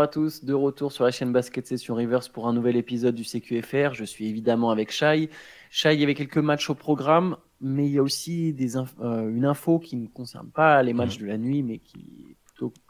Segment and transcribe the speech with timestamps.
[0.00, 3.22] À tous, de retour sur la chaîne Basket Session Reverse pour un nouvel épisode du
[3.22, 3.92] CQFR.
[3.92, 5.28] Je suis évidemment avec Shai.
[5.70, 9.28] Shai, il y avait quelques matchs au programme, mais il y a aussi des euh,
[9.28, 12.34] une info qui ne concerne pas les matchs de la nuit, mais qui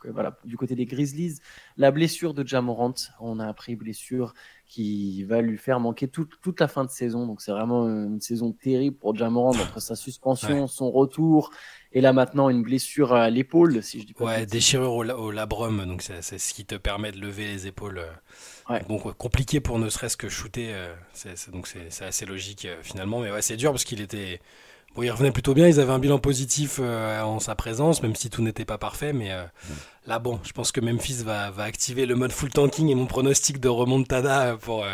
[0.04, 1.38] voilà, du côté des Grizzlies.
[1.76, 4.34] La blessure de Jamorant, on a appris blessure
[4.66, 7.26] qui va lui faire manquer toute la fin de saison.
[7.26, 11.50] Donc c'est vraiment une saison terrible pour Jamorant entre sa suspension, son retour
[11.92, 14.24] et là maintenant une blessure à l'épaule, si je dis pas.
[14.24, 17.98] Ouais, déchirure au, labrum, donc c'est ce qui te permet de lever les épaules.
[17.98, 18.72] Euh.
[18.72, 18.84] Ouais.
[18.88, 20.94] Bon, compliqué pour ne serait-ce que shooter, euh,
[21.52, 23.20] donc c'est assez logique euh, finalement.
[23.20, 24.40] Mais ouais, c'est dur parce qu'il était.
[24.94, 28.28] Bon, il revenait plutôt bien, ils avaient un bilan positif en sa présence, même si
[28.28, 29.12] tout n'était pas parfait.
[29.12, 29.30] Mais
[30.06, 33.06] là, bon, je pense que Memphis va, va, activer le mode full tanking et mon
[33.06, 34.84] pronostic de remontada pour,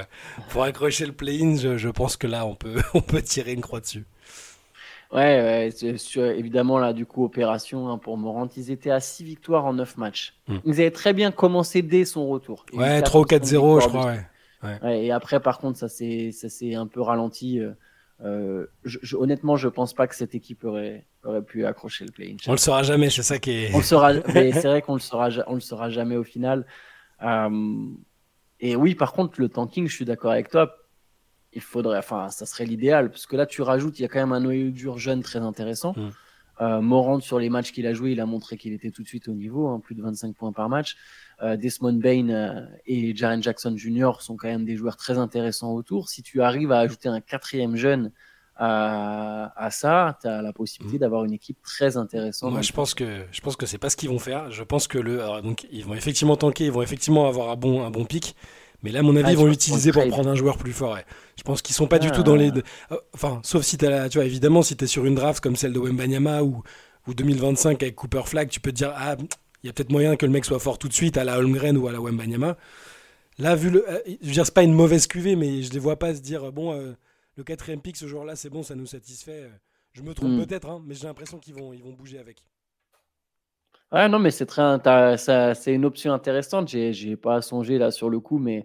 [0.51, 3.63] pour accrocher le play-in, je, je, pense que là, on peut, on peut tirer une
[3.63, 4.05] croix dessus.
[5.13, 8.49] Ouais, ouais évidemment, là, du coup, opération hein, pour Morant.
[8.57, 10.35] Ils étaient à 6 victoires en 9 matchs.
[10.49, 10.59] Hmm.
[10.65, 12.67] Ils avaient très bien commencé dès son retour.
[12.73, 14.07] ouais, 3 ou 4-0, je crois.
[14.07, 14.21] Ouais.
[14.83, 15.05] Ouais.
[15.05, 17.61] et après, par contre, ça s'est un peu ralenti.
[18.23, 22.13] Euh, euh je, honnêtement, je pense pas que cette équipe aurait, aurait pu accrocher le
[22.13, 22.37] play-in.
[22.47, 23.75] On le saura jamais, c'est ça qui est.
[23.75, 26.67] On le saura, mais c'est vrai qu'on le saura, on le saura jamais au final.
[27.23, 27.89] Euh,
[28.61, 30.75] et oui, par contre, le tanking, je suis d'accord avec toi
[31.57, 34.21] il faudrait, enfin, ça serait l'idéal, parce que là, tu rajoutes, il y a quand
[34.21, 35.95] même un noyau dur jeune très intéressant.
[35.97, 36.11] Mm.
[36.61, 39.09] Euh, Morand, sur les matchs qu'il a joué, il a montré qu'il était tout de
[39.09, 40.97] suite au niveau, hein, plus de 25 points par match.
[41.43, 44.13] Euh, Desmond Bain euh, et Jaren Jackson Jr.
[44.21, 46.09] sont quand même des joueurs très intéressants autour.
[46.09, 48.11] Si tu arrives à ajouter un quatrième jeune
[48.57, 51.01] à, à ça, tu as la possibilité mm.
[51.01, 52.53] d'avoir une équipe très intéressante.
[52.53, 54.51] Moi, je pense que je pense que c'est pas ce qu'ils vont faire.
[54.51, 57.85] Je pense que le, donc ils vont effectivement tanker, ils vont effectivement avoir un bon
[57.85, 58.35] un bon pic.
[58.83, 60.99] Mais là, à mon avis, ah, ils vont l'utiliser pour prendre un joueur plus fort.
[61.37, 62.51] Je pense qu'ils sont pas du tout dans les.
[62.93, 65.57] Euh, enfin, sauf si tu tu vois, évidemment, si tu es sur une draft comme
[65.57, 66.63] celle de Wembanyama ou,
[67.07, 69.17] ou 2025 avec Cooper Flag, tu peux te dire, ah,
[69.63, 71.39] il y a peut-être moyen que le mec soit fort tout de suite à la
[71.39, 72.57] Holmgren ou à la Wembanyama.
[73.39, 73.89] Là, vu le.
[73.89, 76.21] Euh, je veux dire, c'est pas une mauvaise cuvée, mais je les vois pas se
[76.21, 76.93] dire, bon, euh,
[77.37, 79.51] le quatrième pick ce jour-là, c'est bon, ça nous satisfait.
[79.93, 80.45] Je me trompe hmm.
[80.47, 82.43] peut-être, hein, mais j'ai l'impression qu'ils vont, ils vont bouger avec.
[83.93, 84.63] Ouais, non, mais c'est très,
[85.55, 86.69] c'est une option intéressante.
[86.69, 88.65] J'ai, j'ai pas songé là sur le coup, mais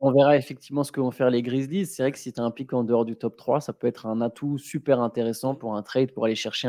[0.00, 1.84] on verra effectivement ce que vont faire les Grizzlies.
[1.84, 3.86] C'est vrai que si tu as un pic en dehors du top 3, ça peut
[3.86, 6.68] être un atout super intéressant pour un trade, pour aller chercher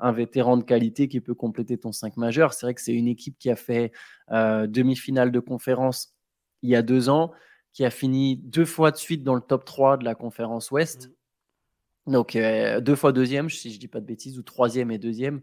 [0.00, 2.52] un, vétéran de qualité qui peut compléter ton 5 majeur.
[2.52, 3.90] C'est vrai que c'est une équipe qui a fait
[4.30, 6.14] euh, demi-finale de conférence
[6.62, 7.32] il y a deux ans,
[7.72, 11.10] qui a fini deux fois de suite dans le top 3 de la conférence Ouest.
[12.06, 12.12] Mmh.
[12.12, 14.98] Donc euh, deux fois deuxième, si je ne dis pas de bêtises, ou troisième et
[14.98, 15.40] deuxième.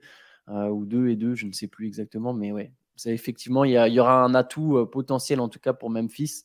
[0.48, 3.72] Euh, ou deux et deux, je ne sais plus exactement, mais ouais, c'est effectivement, il
[3.72, 6.44] y, aura un atout potentiel en tout cas pour Memphis.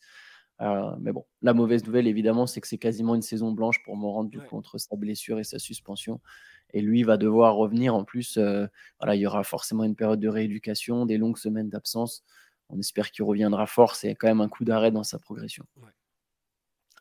[0.60, 3.97] Euh, mais bon, la mauvaise nouvelle évidemment, c'est que c'est quasiment une saison blanche pour
[3.97, 6.21] Morant du coup entre sa blessure et sa suspension.
[6.72, 8.38] Et lui va devoir revenir en plus.
[9.00, 12.22] voilà, il y aura forcément une période de rééducation, des longues semaines d'absence.
[12.69, 13.97] On espère qu'il reviendra fort.
[13.97, 15.65] C'est quand même un coup d'arrêt dans sa progression.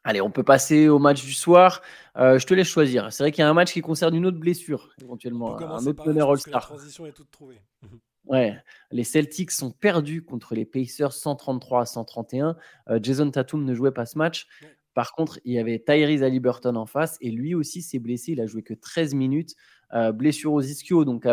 [0.03, 1.81] Allez, on peut passer au match du soir.
[2.17, 3.11] Euh, je te laisse choisir.
[3.11, 5.57] C'est vrai qu'il y a un match qui concerne une autre blessure, éventuellement.
[5.59, 6.61] Un autre meneur All-Star.
[6.61, 7.61] La transition est toute trouvée.
[8.29, 8.55] Ouais,
[8.91, 12.55] les Celtics sont perdus contre les Pacers 133 à 131.
[12.89, 14.47] Euh, Jason Tatum ne jouait pas ce match.
[14.93, 18.33] Par contre, il y avait Tyrese Haliburton en face et lui aussi s'est blessé.
[18.33, 19.55] Il a joué que 13 minutes.
[19.95, 21.27] Euh, blessure aux ischio, donc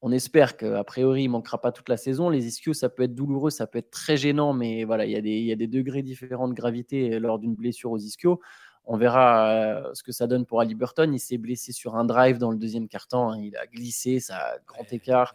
[0.00, 2.30] on espère qu'a priori, il manquera pas toute la saison.
[2.30, 5.16] Les ischios, ça peut être douloureux, ça peut être très gênant, mais voilà, il y
[5.16, 8.40] a des, il y a des degrés différents de gravité lors d'une blessure aux ischios.
[8.90, 11.12] On verra euh, ce que ça donne pour Ali Burton.
[11.12, 13.32] Il s'est blessé sur un drive dans le deuxième quart-temps.
[13.32, 13.40] Hein.
[13.40, 15.34] Il a glissé, ça a grand écart.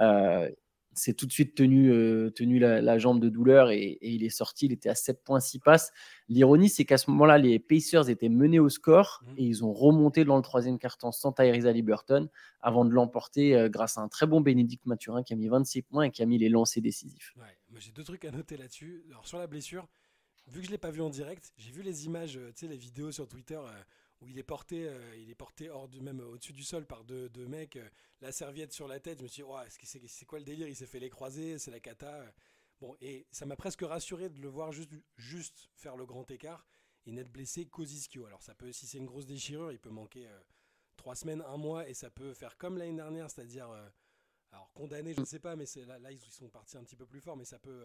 [0.00, 0.50] Euh,
[0.96, 4.66] c'est tout de suite tenu, euh, tenu la, jambe de douleur et, il est sorti.
[4.66, 5.92] Il était à 7.6 passes.
[6.28, 9.34] L'ironie, c'est qu'à ce moment-là, les Pacers étaient menés au score mmh.
[9.36, 12.28] et ils ont remonté dans le troisième quart-temps sans Tyrese Haliburton
[12.60, 15.82] avant de l'emporter euh, grâce à un très bon Bénédicte Mathurin qui a mis 26
[15.82, 17.34] points et qui a mis les lancers décisifs.
[17.78, 19.04] J'ai deux trucs à noter là-dessus.
[19.10, 19.86] Alors, sur la blessure,
[20.46, 22.68] vu que je l'ai pas vu en direct, j'ai vu les images, euh, tu sais,
[22.68, 23.60] les vidéos sur Twitter
[24.20, 27.04] où il est porté, euh, il est porté hors du même au-dessus du sol par
[27.04, 27.88] deux, mecs, euh,
[28.20, 29.18] la serviette sur la tête.
[29.18, 29.58] Je me suis dit, oh,
[30.06, 30.68] c'est quoi le délire?
[30.68, 32.24] Il s'est fait les croiser, c'est la cata.
[32.80, 36.66] Bon, et ça m'a presque rassuré de le voir juste, juste faire le grand écart
[37.06, 38.26] et n'être blessé qu'aux ischio.
[38.26, 40.40] Alors ça peut, si c'est une grosse déchirure, il peut manquer euh,
[40.96, 43.68] trois semaines, un mois, et ça peut faire comme l'année dernière, c'est-à-dire,
[44.50, 47.20] alors condamné, je ne sais pas, mais là, ils sont partis un petit peu plus
[47.20, 47.84] fort, mais ça peut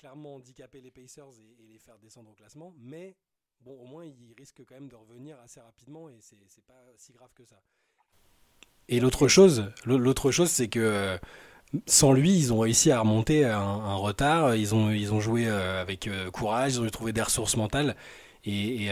[0.00, 2.72] clairement handicaper les Pacers et, et les faire descendre au classement.
[2.78, 3.16] Mais
[3.60, 7.12] bon, au moins, il risque quand même de revenir assez rapidement et c'est pas si
[7.12, 7.60] grave que ça.
[8.88, 11.18] Et l'autre chose, l'autre chose, c'est que euh,
[11.86, 14.56] sans lui, ils ont réussi à remonter un, retard.
[14.56, 17.94] Ils ont, ils ont joué euh, avec euh, courage, ils ont trouvé des ressources mentales
[18.44, 18.88] et,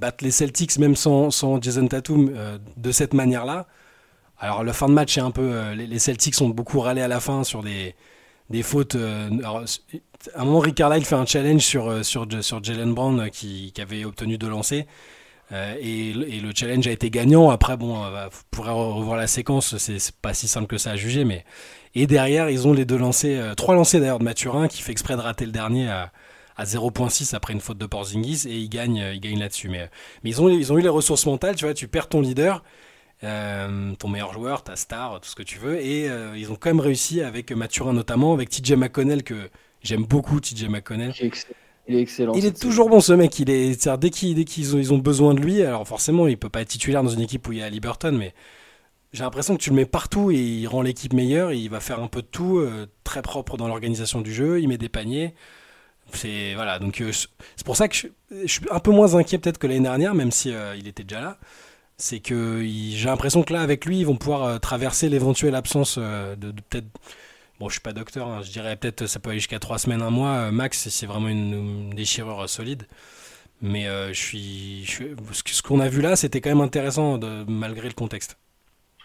[0.00, 2.32] battre les Celtics, même sans, sans Jason Tatum,
[2.76, 3.66] de cette manière-là.
[4.38, 5.72] Alors, le fin de match est un peu.
[5.72, 7.94] les Celtics ont beaucoup râlé à la fin sur des
[8.50, 8.94] des fautes.
[8.94, 9.64] alors,
[10.34, 13.80] à un moment, Rick Carlisle fait un challenge sur, sur, sur Jalen Brown qui, qui,
[13.80, 14.86] avait obtenu de lancer.
[15.52, 17.50] Et, et, le challenge a été gagnant.
[17.50, 19.76] Après, bon, vous pourrez revoir la séquence.
[19.78, 21.44] C'est pas si simple que ça à juger, mais
[21.94, 25.16] et derrière, ils ont les deux lancers, trois lancers d'ailleurs de Mathurin qui fait exprès
[25.16, 26.12] de rater le dernier à,
[26.56, 29.68] à 0.6 après une faute de Porzingis et ils gagnent, ils gagnent là-dessus.
[29.68, 29.88] Mais,
[30.22, 32.62] mais ils, ont, ils ont eu les ressources mentales, tu vois, tu perds ton leader,
[33.24, 36.56] euh, ton meilleur joueur, ta star, tout ce que tu veux, et euh, ils ont
[36.56, 39.50] quand même réussi avec Mathurin notamment, avec TJ McConnell que
[39.82, 41.12] j'aime beaucoup, TJ McConnell.
[41.90, 42.34] Il est excellent.
[42.34, 43.38] Il est toujours bon ce mec.
[43.38, 46.60] Il est, dès qu'ils ont, ils ont besoin de lui, alors forcément il peut pas
[46.60, 48.34] être titulaire dans une équipe où il y a Liberton, mais
[49.12, 51.52] j'ai l'impression que tu le mets partout et il rend l'équipe meilleure.
[51.52, 54.60] il va faire un peu de tout, euh, très propre dans l'organisation du jeu.
[54.60, 55.34] Il met des paniers.
[56.12, 59.58] C'est voilà, donc euh, c'est pour ça que je, suis un peu moins inquiet peut-être
[59.58, 61.38] que l'année dernière, même si euh, il était déjà là.
[61.98, 65.98] C'est que j'ai l'impression que là, avec lui, ils vont pouvoir euh, traverser l'éventuelle absence
[65.98, 66.86] de, peut-être.
[67.58, 70.00] Bon, je suis pas docteur, hein, je dirais peut-être ça peut aller jusqu'à trois semaines,
[70.00, 70.88] un mois max.
[70.88, 72.84] C'est vraiment une, déchirure solide.
[73.60, 77.94] Mais je suis, ce qu'on a vu là, c'était quand même intéressant de, malgré le
[77.94, 78.38] contexte.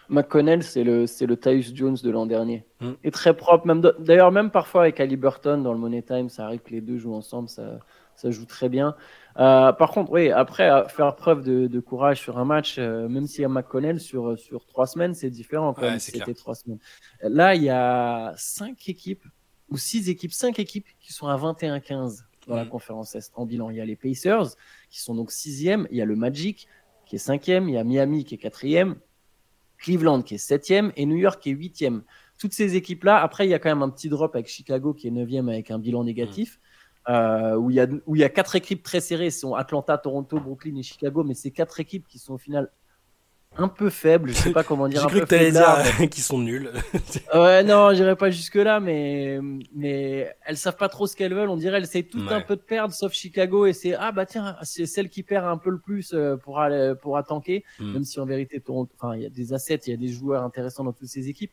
[0.08, 2.64] McConnell, c'est le, c'est le Tyus Jones de l'an dernier.
[2.80, 2.92] Mm.
[3.04, 3.66] Et très propre.
[3.66, 6.80] Même d'ailleurs, même parfois avec Ali Burton dans le Money Time, ça arrive que les
[6.80, 7.78] deux jouent ensemble, ça,
[8.16, 8.94] ça joue très bien.
[9.38, 13.42] Euh, par contre, oui, après, faire preuve de, courage sur un match, euh, même s'il
[13.42, 16.78] y a McConnell sur, sur trois semaines, c'est différent quand même c'était trois semaines.
[17.22, 19.24] Là, il y a cinq équipes,
[19.70, 22.68] ou six équipes, cinq équipes qui sont à 21-15 dans la mm.
[22.68, 23.70] conférence Est en bilan.
[23.70, 24.56] Il y a les Pacers,
[24.90, 26.68] qui sont donc sixième, il y a le Magic,
[27.06, 28.96] qui est cinquième, il y a Miami, qui est quatrième,
[29.78, 32.02] Cleveland qui est septième et New York qui est huitième.
[32.38, 35.08] Toutes ces équipes-là, après, il y a quand même un petit drop avec Chicago qui
[35.08, 36.56] est neuvième avec un bilan négatif.
[36.56, 36.60] Mm.
[37.08, 39.54] Euh, où, il y a, où il y a quatre équipes très serrées, ce sont
[39.54, 42.70] Atlanta, Toronto, Brooklyn et Chicago, mais c'est quatre équipes qui sont au final
[43.56, 45.02] un peu faibles, je sais pas comment dire.
[45.08, 46.70] J'ai cru que tu allais dire qu'ils sont nuls.
[47.34, 49.38] ouais, non, j'irai pas jusque-là, mais,
[49.74, 51.50] mais elles savent pas trop ce qu'elles veulent.
[51.50, 54.26] On dirait elles essayent tout un peu de perdre, sauf Chicago, et c'est ah bah
[54.26, 57.92] tiens, c'est celle qui perd un peu le plus euh, pour, aller, pour attanquer, mm.
[57.92, 60.42] même si en vérité, enfin, il y a des assets, il y a des joueurs
[60.42, 61.52] intéressants dans toutes ces équipes.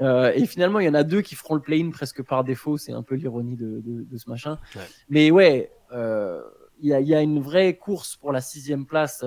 [0.00, 2.76] Euh, et finalement, il y en a deux qui feront le play-in presque par défaut.
[2.76, 4.58] C'est un peu l'ironie de, de, ce machin.
[5.08, 6.42] Mais ouais, euh,
[6.80, 9.24] il y, a, y, a, une vraie course pour la sixième place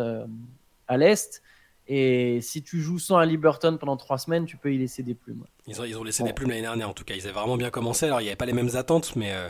[0.87, 1.41] à l'Est.
[1.87, 5.13] Et si tu joues sans Ali Burton pendant trois semaines, tu peux y laisser des
[5.13, 5.45] plumes.
[5.67, 7.15] Ils ont, ils ont laissé des plumes l'année dernière, en tout cas.
[7.15, 8.05] Ils avaient vraiment bien commencé.
[8.05, 9.47] Alors, il n'y avait pas les mêmes attentes, mais euh,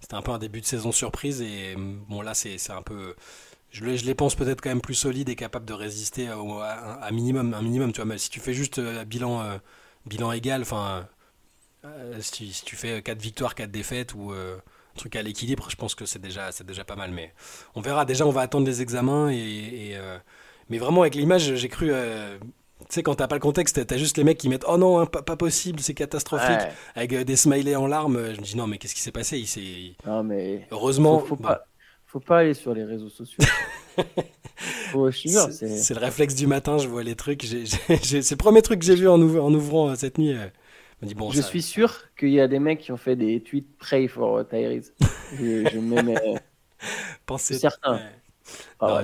[0.00, 1.40] c'était un peu un début de saison surprise.
[1.42, 3.14] Et mm, bon, là, c'est un peu.
[3.70, 7.54] Je, les pense peut-être quand même plus solides et capables de résister à, un minimum.
[7.54, 9.58] Un minimum tu vois, si tu fais juste euh, bilan, euh,
[10.06, 11.06] bilan égal, enfin,
[12.20, 14.60] si, tu fais 4 victoires, 4 défaites ou un
[14.96, 17.10] truc à l'équilibre, je pense que c'est déjà, déjà pas mal.
[17.10, 17.32] Mais
[17.74, 18.04] on verra.
[18.04, 19.36] Déjà, on va attendre les examens et.
[19.36, 19.98] et
[20.68, 21.90] mais vraiment, avec l'image, j'ai cru.
[21.92, 22.38] Euh,
[22.80, 25.00] tu sais, quand t'as pas le contexte, t'as juste les mecs qui mettent Oh non,
[25.00, 26.68] hein, pas, possible, c'est catastrophique.
[26.94, 28.32] Avec euh, des smileys en larmes.
[28.34, 29.38] Je me dis Non, mais qu'est-ce qui s'est passé?
[29.38, 30.66] Il Non, mais.
[30.70, 31.20] Heureusement.
[31.20, 31.66] Faut, pas,
[32.16, 33.44] faut pas aller sur les réseaux sociaux.
[35.12, 37.42] c'est le réflexe du matin, je vois les trucs.
[37.44, 40.34] C'est le premier truc que j'ai vu en, en, ouvrant euh, cette nuit.
[41.14, 44.08] Bon, je suis sûr qu'il y a des mecs qui ont fait des tweets Pray
[44.08, 44.94] for Tyrese.
[45.38, 46.40] je, je mets.
[47.26, 47.58] Pensez.
[47.58, 48.00] Certain.
[48.80, 49.02] Ah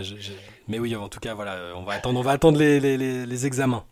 [0.69, 3.47] mais oui, en tout cas, voilà, on va attendre, on va attendre les, les, les,
[3.47, 3.85] examens.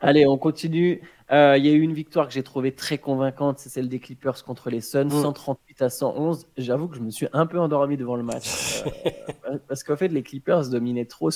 [0.00, 1.00] Allez, on continue.
[1.32, 3.98] Euh, il y a eu une victoire que j'ai trouvée très convaincante, c'est celle des
[3.98, 5.84] Clippers contre les Suns, 138 mm.
[5.84, 6.46] à 111.
[6.56, 8.84] J'avoue que je me suis un peu endormi devant le match.
[8.86, 11.30] Euh, parce qu'en fait, les Clippers dominaient trop.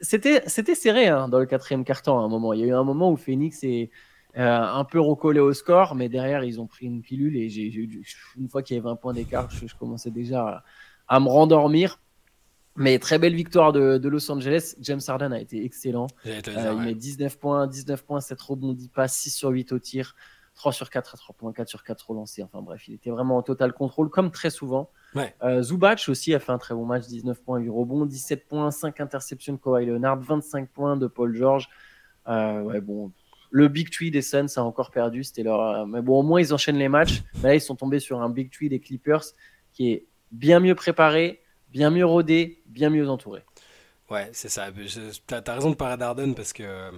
[0.00, 2.52] C'était, c'était serré hein, dans le quatrième quart-temps à un moment.
[2.52, 3.90] Il y a eu un moment où Phoenix est
[4.38, 7.66] euh, un peu recollé au score, mais derrière, ils ont pris une pilule et j'ai,
[8.36, 10.64] une fois qu'il y avait 20 points d'écart, je, je commençais déjà à,
[11.16, 11.98] à me rendormir.
[12.78, 14.76] Mais très belle victoire de, Los Angeles.
[14.80, 16.06] James Harden a été excellent.
[16.26, 20.14] Euh, il met 19 points, 19 points, 7 rebondis pas, 6 sur 8 au tir,
[20.54, 22.44] 3 sur 4 à 3 points, 4 sur 4 relancés.
[22.44, 24.90] Enfin bref, il était vraiment en total contrôle, comme très souvent.
[25.42, 28.70] Euh, Zubac aussi a fait un très bon match, 19 points, 8 rebonds, 17 points,
[28.70, 31.68] 5 interceptions de Kawhi Leonard, 25 points de Paul George.
[32.28, 33.10] Euh, ouais, bon,
[33.50, 35.24] le Big Tree des Suns a encore perdu.
[35.24, 35.84] C'était leur...
[35.88, 37.24] Mais bon, au moins ils enchaînent les matchs.
[37.42, 39.24] là, ils sont tombés sur un Big Tree des Clippers
[39.72, 41.40] qui est bien mieux préparé,
[41.72, 43.42] bien mieux rodé, bien mieux entouré.
[44.10, 44.68] Ouais, c'est ça.
[44.72, 46.90] Tu as, raison de parler d'Arden parce que euh,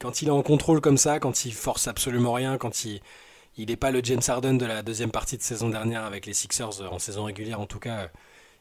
[0.00, 3.00] quand il est en contrôle comme ça, quand il force absolument rien, quand il
[3.56, 6.32] il n'est pas le James Harden de la deuxième partie de saison dernière avec les
[6.32, 8.08] Sixers, euh, en saison régulière en tout cas,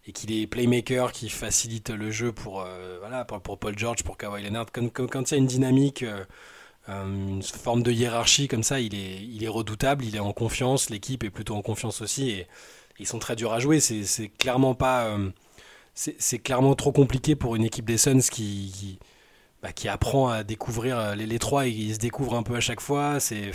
[0.05, 4.17] et qu'il est playmaker, qui facilite le jeu pour, euh, voilà, pour, Paul George, pour
[4.17, 4.67] Kawhi Leonard.
[4.73, 6.03] Quand, quand, il y a une dynamique,
[6.87, 10.89] une forme de hiérarchie comme ça, il est, il est redoutable, il est en confiance,
[10.89, 12.31] l'équipe est plutôt en confiance aussi.
[12.31, 12.47] Et,
[12.99, 13.79] ils sont très durs à jouer.
[13.79, 15.05] C'est clairement pas.
[15.05, 15.29] Euh,
[15.95, 18.99] c'est clairement trop compliqué pour une équipe des Suns qui,
[19.61, 22.79] bah, apprend à découvrir euh, les, trois et ils se découvrent un peu à chaque
[22.79, 23.19] fois.
[23.19, 23.51] C'est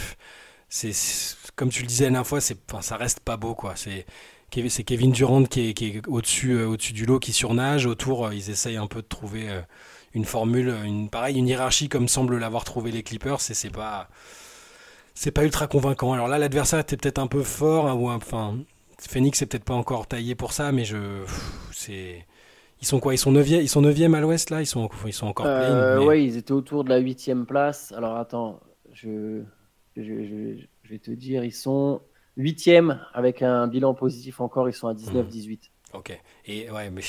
[1.57, 3.75] comme tu le disais la dernière fois, ça reste pas beau quoi.
[3.77, 4.05] C'est
[4.51, 7.87] Kevin Durant qui est, euh, au-dessus du lot, qui surnage.
[7.87, 9.49] Autour, ils essayent un peu de trouver
[10.13, 13.39] une formule, une, pareil, une hiérarchie comme semble l'avoir trouvé les Clippers.
[13.51, 14.09] Et c'est pas,
[15.15, 16.13] c'est pas ultra convaincant.
[16.13, 18.59] Alors là, l'adversaire était peut-être un peu fort, hein, ou enfin,
[19.09, 21.25] Phoenix est peut-être pas encore taillé pour ça, mais je,
[21.73, 22.27] c'est,
[22.81, 23.15] ils sont quoi?
[23.15, 24.61] Ils sont 9 Ils sont 9 à l'ouest là?
[24.61, 27.93] Ils sont, ils sont encore euh, Ouais, ils étaient autour de la 8 place.
[27.93, 28.61] Alors attends,
[28.93, 29.43] je,
[29.97, 32.01] je, je, vais te dire, ils sont
[32.37, 35.51] Huitième avec un bilan positif encore, ils sont à 19-18.
[35.53, 35.57] Mmh.
[35.97, 36.21] Ok.
[36.47, 37.03] Et ouais, mais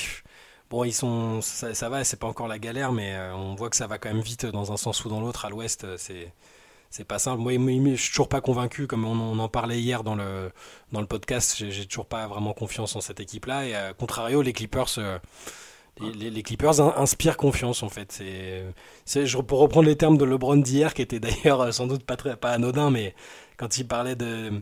[0.70, 3.76] bon, ils sont, ça, va, c'est pas encore la galère, mais euh, on voit que
[3.76, 5.44] ça va quand même vite dans un sens ou dans l'autre.
[5.44, 6.32] À l'Ouest, euh, c'est
[6.90, 7.40] c'est pas simple.
[7.40, 10.50] Moi, je suis toujours pas convaincu, comme on, en parlait hier dans le
[10.92, 11.56] dans le podcast.
[11.56, 13.66] J'ai toujours pas vraiment confiance en cette équipe-là.
[13.66, 14.98] Et à contrario, les Clippers.
[14.98, 15.18] Euh,
[15.98, 18.12] les, Clippers inspirent confiance en fait.
[19.04, 22.36] C'est, pour reprendre les termes de LeBron d'hier, qui était d'ailleurs sans doute pas très
[22.36, 23.14] pas anodin, mais
[23.56, 24.52] quand il parlait de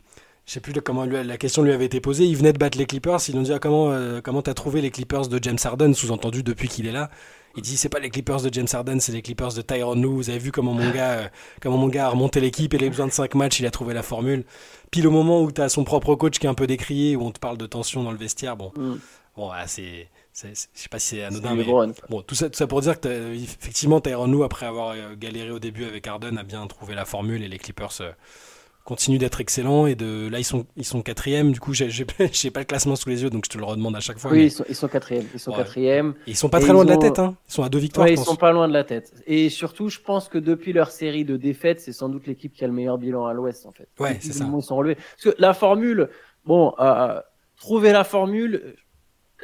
[0.46, 2.24] je sais plus comment la question lui avait été posée.
[2.24, 3.18] Il venait de battre les Clippers.
[3.28, 6.42] Ils ont dit ah, comment euh, comment t'as trouvé les Clippers de James Harden, sous-entendu
[6.42, 7.10] depuis qu'il est là?
[7.56, 10.08] Il dit c'est pas les Clippers de James Harden, c'est les Clippers de Tyron Lue.
[10.08, 11.28] Vous avez vu comment mon gars euh,
[11.60, 13.70] comment mon gars a remonté l'équipe et il a besoin de 5 matchs, il a
[13.70, 14.44] trouvé la formule.
[14.90, 17.22] Pile au moment où tu as son propre coach qui est un peu décrié, où
[17.22, 18.56] on te parle de tension dans le vestiaire.
[18.56, 18.98] Bon, mm.
[19.36, 21.64] bon ah, c'est je sais pas si c'est anodin, mais
[22.08, 25.50] bon, tout ça, tout ça pour dire que effectivement Tyron Lue, après avoir euh, galéré
[25.50, 28.00] au début avec Harden, a bien trouvé la formule et les Clippers
[28.84, 31.52] continue d'être excellent et de là ils sont ils sont quatrième.
[31.52, 32.14] Du coup j'ai j'ai pas
[32.60, 34.50] le classement sous les yeux donc je te le redemande à chaque fois oui ils
[34.50, 36.14] sont ils sont quatrième ils sont quatrième.
[36.26, 37.34] Ils sont pas très loin de la tête hein.
[37.48, 39.12] ils sont à deux victoires ils sont pas loin de la tête.
[39.26, 42.62] Et surtout je pense que depuis leur série de défaites c'est sans doute l'équipe qui
[42.62, 43.88] a le meilleur bilan à l'Ouest en fait.
[43.98, 44.44] Ouais c'est ça.
[44.54, 46.10] ils sont relevés parce que la formule
[46.44, 47.20] bon euh,
[47.56, 48.76] trouver la formule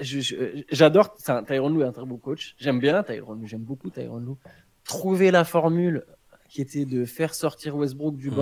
[0.01, 1.17] j'adore
[1.47, 2.55] Tyron Lou est un très bon coach.
[2.59, 4.37] J'aime bien Tyron Lou j'aime beaucoup Tyron Lou
[4.85, 6.05] trouver la formule
[6.51, 8.35] qui était de faire sortir Westbrook du mmh.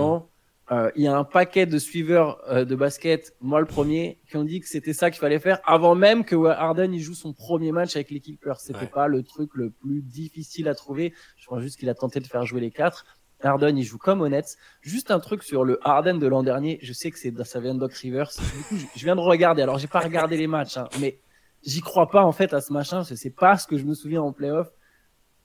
[0.71, 4.37] Euh, il y a un paquet de suiveurs euh, de basket, moi le premier, qui
[4.37, 7.33] ont dit que c'était ça qu'il fallait faire avant même que Harden il joue son
[7.33, 11.13] premier match avec l'équipe C'était pas le truc le plus difficile à trouver.
[11.37, 13.05] Je crois juste qu'il a tenté de faire jouer les quatre.
[13.41, 14.57] Harden, il joue comme honnête.
[14.81, 16.77] Juste un truc sur le Harden de l'an dernier.
[16.81, 18.29] Je sais que c'est ça vient de Doc Rivers.
[18.37, 19.61] Du coup, je viens de regarder.
[19.61, 21.19] Alors, j'ai pas regardé les matchs, hein, mais
[21.63, 23.03] j'y crois pas en fait à ce machin.
[23.03, 24.67] C'est pas ce que je me souviens en playoff.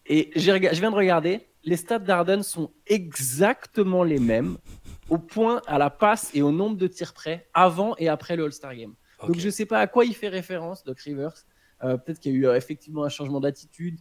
[0.06, 1.48] Et je viens de regarder.
[1.62, 4.58] Les stats d'Harden sont exactement les mêmes
[5.10, 8.44] au point, à la passe et au nombre de tirs près avant et après le
[8.44, 8.94] All-Star Game.
[9.26, 11.32] Donc je ne sais pas à quoi il fait référence, Doc Rivers.
[11.82, 13.98] Euh, peut-être qu'il y a eu euh, effectivement un changement d'attitude,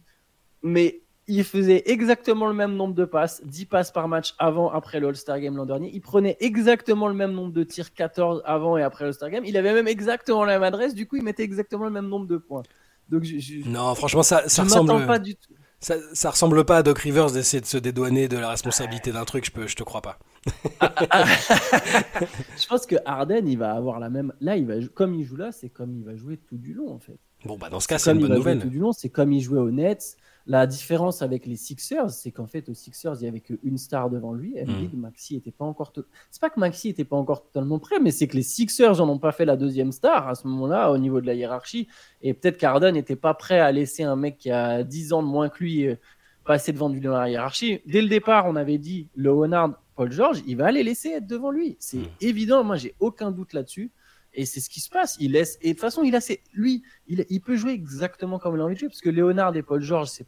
[0.62, 5.00] mais il faisait exactement le même nombre de passes, 10 passes par match avant, après
[5.00, 5.90] le All-Star Game l'an dernier.
[5.92, 9.44] Il prenait exactement le même nombre de tirs, 14 avant et après le All-Star Game.
[9.44, 12.26] Il avait même exactement la même adresse, du coup il mettait exactement le même nombre
[12.26, 12.62] de points.
[13.08, 13.24] Donc
[13.66, 15.54] non, franchement ça, ça ressemble pas du tout.
[15.80, 19.24] Ça, ça ressemble pas à Doc Rivers d'essayer de se dédouaner de la responsabilité d'un
[19.24, 20.18] truc, je, peux, je te crois pas.
[20.82, 24.32] je pense que Harden, il va avoir la même.
[24.40, 26.90] Là, il va comme il joue là, c'est comme il va jouer tout du long
[26.90, 27.18] en fait.
[27.44, 28.60] Bon, bah dans ce cas, c'est une bonne nouvelle.
[28.60, 30.16] Tout du long, c'est comme il jouait aux Nets.
[30.46, 34.10] La différence avec les Sixers, c'est qu'en fait, aux Sixers, il y avait qu'une star
[34.10, 34.56] devant lui.
[34.62, 34.94] Mm.
[34.98, 35.92] Maxi était pas encore.
[36.30, 39.08] C'est pas que Maxi était pas encore totalement prêt, mais c'est que les Sixers n'en
[39.08, 41.88] ont pas fait la deuxième star à ce moment-là, au niveau de la hiérarchie.
[42.20, 45.28] Et peut-être qu'Arden n'était pas prêt à laisser un mec qui a 10 ans de
[45.28, 45.96] moins que lui euh,
[46.44, 47.80] passer devant lui dans la hiérarchie.
[47.86, 51.50] Dès le départ, on avait dit Leonard, Paul George, il va les laisser être devant
[51.50, 51.76] lui.
[51.78, 52.08] C'est mm.
[52.20, 52.64] évident.
[52.64, 53.90] Moi, j'ai aucun doute là-dessus.
[54.34, 55.16] Et c'est ce qui se passe.
[55.20, 55.56] Il laisse.
[55.60, 56.20] Et de toute façon, il a
[56.52, 59.62] lui, il, peut jouer exactement comme il a envie de jouer, parce que Léonard et
[59.62, 60.26] Paul George, c'est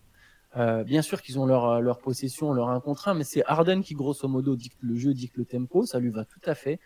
[0.56, 3.82] euh, bien sûr qu'ils ont leur, leur possession, leur 1 contre 1, mais c'est Harden
[3.82, 5.84] qui, grosso modo, dicte le jeu, dicte le tempo.
[5.84, 6.80] Ça lui va tout à fait.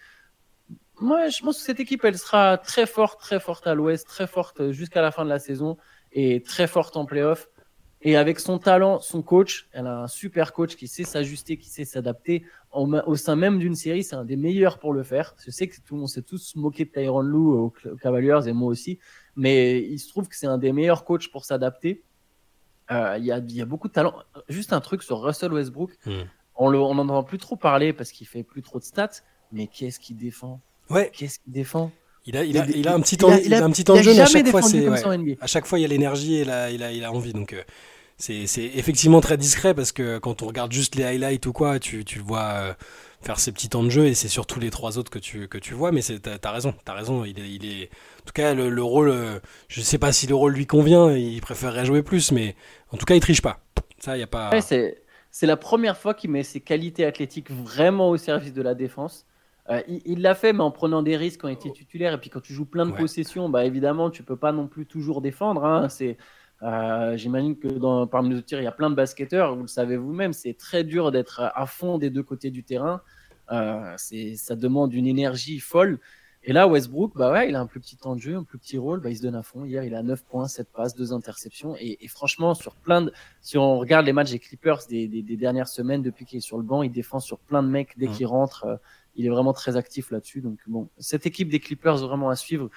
[1.01, 4.27] Moi, je pense que cette équipe, elle sera très forte, très forte à l'ouest, très
[4.27, 5.77] forte jusqu'à la fin de la saison
[6.13, 7.49] et très forte en playoff.
[8.03, 11.69] Et avec son talent, son coach, elle a un super coach qui sait s'ajuster, qui
[11.69, 12.45] sait s'adapter.
[12.73, 15.35] Au sein même d'une série, c'est un des meilleurs pour le faire.
[15.45, 18.53] Je sais que tout le monde s'est tous moqué de Tyron Lue aux Cavaliers et
[18.53, 18.99] moi aussi,
[19.37, 22.03] mais il se trouve que c'est un des meilleurs coachs pour s'adapter.
[22.91, 24.15] Euh, il y, a, y, a, beaucoup de talent.
[24.49, 25.93] Juste un truc sur Russell Westbrook.
[26.07, 26.23] Hmm.
[26.57, 30.01] On n'en entend plus trop parler parce qu'il fait plus trop de stats, mais qu'est-ce
[30.01, 30.61] qu'il défend?
[30.89, 31.11] Ouais.
[31.15, 31.93] Qu'est-ce qu'il défend?
[32.27, 34.03] Il a, il, a, il a, un petit temps, il a, un petit temps de
[34.03, 34.61] jeu, à chaque fois,
[35.41, 37.33] à chaque fois, il y a l'énergie et la, il, a, il a envie.
[37.33, 37.63] Donc, euh,
[38.19, 42.05] c'est, effectivement très discret parce que quand on regarde juste les highlights ou quoi, tu,
[42.05, 42.75] tu le vois euh,
[43.23, 45.57] faire ses petits temps de jeu et c'est surtout les trois autres que tu, que
[45.57, 45.93] tu vois.
[45.93, 47.25] Mais c'est, t'as, as raison, t'as raison.
[47.25, 50.35] Il est, il est, en tout cas, le, rôle, euh, je sais pas si le
[50.35, 52.55] rôle lui convient, il préférerait jouer plus, mais
[52.93, 53.61] en tout cas, il triche pas.
[53.99, 54.51] Ça, il y a pas.
[54.51, 54.61] Ouais,
[55.31, 59.27] c'est la première fois qu'il met ses qualités athlétiques vraiment au service de la défense.
[59.71, 62.15] Euh, il l'a fait, mais en prenant des risques quand il était titulaire.
[62.15, 64.87] Et puis quand tu joues plein de possessions, bah évidemment, tu peux pas non plus
[64.87, 65.65] toujours défendre.
[65.65, 65.89] Hein.
[65.89, 66.17] C'est,
[66.63, 69.55] euh, j'imagine que dans, parmi nos tirs, il y a plein de basketteurs.
[69.55, 73.01] Vous le savez vous-même, c'est très dur d'être à fond des deux côtés du terrain.
[73.49, 76.01] ça demande une énergie folle.
[76.43, 78.59] Et là, Westbrook, bah ouais, il a un plus petit temps de jeu, un plus
[78.59, 79.67] petit rôle, bah, il se donne à fond.
[79.67, 81.77] Hier, il a 9 points, 7 passes, 2 interceptions.
[81.79, 83.13] Et, franchement, sur plein de,
[83.43, 86.63] si on regarde les matchs des Clippers des, dernières semaines, depuis qu'il est sur le
[86.63, 88.65] banc, il défend sur plein de mecs dès qu'il rentre.
[88.65, 88.77] Euh,
[89.15, 90.41] il est vraiment très actif là-dessus.
[90.41, 92.71] Donc bon, cette équipe des Clippers vraiment à suivre.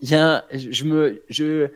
[0.00, 1.68] Il y a, je me, je,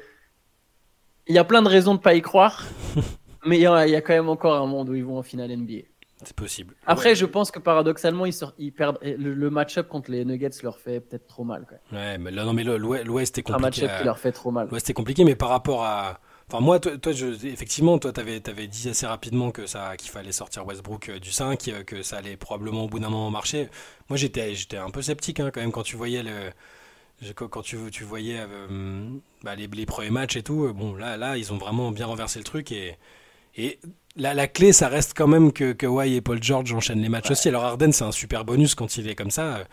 [1.27, 2.65] il y a plein de raisons de pas y croire,
[3.47, 5.19] mais il y, a, il y a quand même encore un monde où ils vont
[5.19, 5.83] en finale NBA.
[6.25, 6.75] C'est possible.
[6.87, 8.99] Après, je pense que paradoxalement, ils, ils perdent.
[9.03, 11.67] Le, match-up contre les Nuggets leur fait peut-être trop mal.
[11.91, 13.59] Ouais, mais non, mais l'Ouest est compliqué.
[13.59, 14.69] Un match-up qui leur fait trop mal.
[14.71, 16.21] L'Ouest est compliqué, mais par rapport à.
[16.53, 20.33] Enfin, moi, toi, je, effectivement, toi, tu avais, dit assez rapidement que ça, qu'il fallait
[20.33, 23.71] sortir Westbrook euh, du 5, euh, que ça allait probablement au bout d'un moment marcher.
[24.11, 27.79] Moi, j'étais, j'étais un peu sceptique hein, quand même quand tu voyais le, quand tu,
[27.91, 29.09] tu voyais euh,
[29.43, 30.71] bah, les, les, premiers matchs et tout.
[30.75, 32.99] Bon, là, là, ils ont vraiment bien renversé le truc et,
[33.57, 33.79] et
[34.17, 37.31] la, la, clé, ça reste quand même que Kawhi et Paul George enchaînent les matchs
[37.31, 37.49] aussi.
[37.49, 39.65] Alors Arden, c'est un super bonus quand il est comme ça.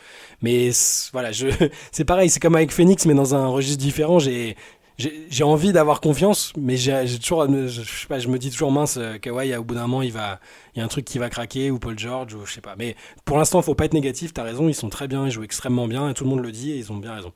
[0.42, 0.70] Mais
[1.12, 1.48] voilà, je,
[1.92, 4.20] c'est pareil, c'est comme avec Phoenix, mais dans un registre différent.
[4.20, 4.56] J'ai,
[5.00, 8.98] j'ai, envie d'avoir confiance, mais j'ai, toujours, je, sais pas, je me dis toujours mince,
[8.98, 10.42] euh, Kawhi, au bout d'un moment, il va,
[10.76, 12.76] il y a un truc qui va craquer, ou Paul George, ou je sais pas.
[12.78, 14.34] Mais pour l'instant, faut pas être négatif.
[14.34, 16.52] T'as raison, ils sont très bien, ils jouent extrêmement bien, et tout le monde le
[16.52, 17.32] dit, et ils ont bien raison.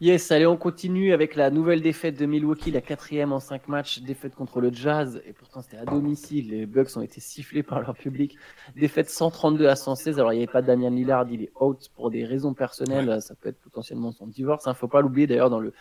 [0.00, 4.00] Yes, allez, on continue avec la nouvelle défaite de Milwaukee, la quatrième en cinq matchs,
[4.00, 7.80] défaite contre le Jazz, et pourtant c'était à domicile, les Bucks ont été sifflés par
[7.80, 8.36] leur public,
[8.76, 12.10] défaite 132 à 116, alors il n'y avait pas Damien Lillard, il est out pour
[12.10, 14.72] des raisons personnelles, ça peut être potentiellement son divorce, il hein.
[14.72, 15.72] ne faut pas l'oublier d'ailleurs dans le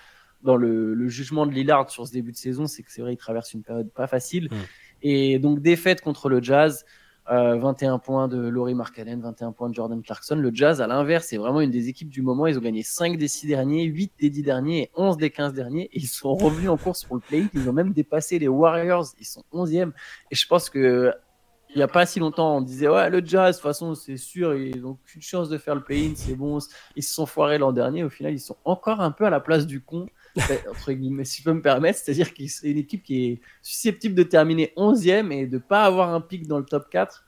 [0.43, 3.17] dans le, jugement de Lillard sur ce début de saison, c'est que c'est vrai, il
[3.17, 4.55] traverse une période pas facile, mm.
[5.03, 6.85] et donc défaite contre le Jazz,
[7.29, 10.35] 21 euh, points de Laurie Markkanen, 21 points de Jordan Clarkson.
[10.35, 12.47] Le Jazz, à l'inverse, c'est vraiment une des équipes du moment.
[12.47, 15.53] Ils ont gagné 5 des 6 derniers, 8 des 10 derniers et 11 des 15
[15.53, 15.89] derniers.
[15.93, 17.45] Et ils sont revenus en course pour le play.
[17.53, 19.05] Ils ont même dépassé les Warriors.
[19.19, 19.91] Ils sont 11e.
[20.31, 21.13] Et je pense que
[21.69, 24.17] il n'y a pas si longtemps, on disait ouais le Jazz, de toute façon c'est
[24.17, 26.59] sûr, ils n'ont aucune chance de faire le play-in, c'est bon.
[26.95, 28.03] Ils se sont foirés l'an dernier.
[28.03, 30.05] Au final, ils sont encore un peu à la place du con
[30.69, 31.99] entre guillemets, si je peux me permettre.
[31.99, 35.83] C'est-à-dire que c'est une équipe qui est susceptible de terminer 11e et de ne pas
[35.83, 37.23] avoir un pic dans le top 4.